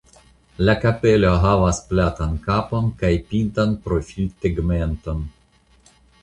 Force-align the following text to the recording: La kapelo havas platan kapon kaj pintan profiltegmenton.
La 0.67 0.73
kapelo 0.85 1.33
havas 1.43 1.81
platan 1.91 2.33
kapon 2.47 2.89
kaj 3.03 3.11
pintan 3.35 3.77
profiltegmenton. 3.85 5.23